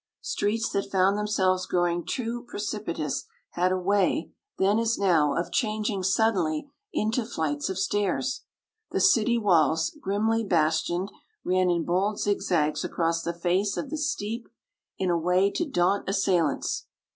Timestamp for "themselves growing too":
1.15-2.43